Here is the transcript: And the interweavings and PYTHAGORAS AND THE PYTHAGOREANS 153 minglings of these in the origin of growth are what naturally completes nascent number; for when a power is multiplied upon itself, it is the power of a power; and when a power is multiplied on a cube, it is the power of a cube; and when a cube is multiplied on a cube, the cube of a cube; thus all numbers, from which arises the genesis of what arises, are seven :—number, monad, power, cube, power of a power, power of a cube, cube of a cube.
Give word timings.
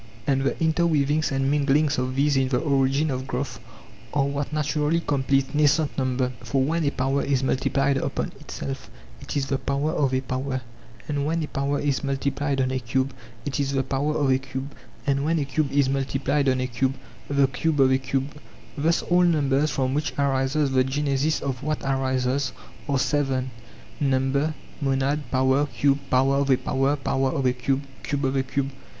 And 0.25 0.41
the 0.41 0.53
interweavings 0.55 1.31
and 1.31 1.45
PYTHAGORAS 1.45 1.45
AND 1.45 1.45
THE 1.45 1.61
PYTHAGOREANS 1.61 1.99
153 1.99 1.99
minglings 1.99 1.99
of 2.09 2.15
these 2.15 2.37
in 2.37 2.47
the 2.47 2.57
origin 2.57 3.11
of 3.11 3.27
growth 3.27 3.59
are 4.15 4.23
what 4.25 4.51
naturally 4.51 4.99
completes 4.99 5.53
nascent 5.53 5.95
number; 5.95 6.31
for 6.41 6.63
when 6.63 6.83
a 6.85 6.89
power 6.89 7.21
is 7.23 7.43
multiplied 7.43 7.97
upon 7.97 8.29
itself, 8.39 8.89
it 9.21 9.37
is 9.37 9.45
the 9.45 9.59
power 9.59 9.91
of 9.91 10.11
a 10.15 10.21
power; 10.21 10.61
and 11.07 11.23
when 11.23 11.43
a 11.43 11.47
power 11.47 11.79
is 11.79 12.03
multiplied 12.03 12.59
on 12.59 12.71
a 12.71 12.79
cube, 12.79 13.13
it 13.45 13.59
is 13.59 13.73
the 13.73 13.83
power 13.83 14.15
of 14.17 14.31
a 14.31 14.39
cube; 14.39 14.73
and 15.05 15.23
when 15.23 15.37
a 15.37 15.45
cube 15.45 15.71
is 15.71 15.87
multiplied 15.87 16.49
on 16.49 16.59
a 16.59 16.65
cube, 16.65 16.95
the 17.29 17.47
cube 17.47 17.79
of 17.79 17.91
a 17.91 17.99
cube; 17.99 18.35
thus 18.75 19.03
all 19.03 19.21
numbers, 19.21 19.69
from 19.69 19.93
which 19.93 20.17
arises 20.17 20.71
the 20.71 20.83
genesis 20.83 21.41
of 21.41 21.61
what 21.61 21.79
arises, 21.83 22.53
are 22.89 22.97
seven 22.97 23.51
:—number, 23.99 24.55
monad, 24.81 25.29
power, 25.29 25.67
cube, 25.67 25.99
power 26.09 26.37
of 26.37 26.49
a 26.49 26.57
power, 26.57 26.95
power 26.95 27.29
of 27.29 27.45
a 27.45 27.53
cube, 27.53 27.83
cube 28.01 28.25
of 28.25 28.35
a 28.35 28.41
cube. 28.41 28.71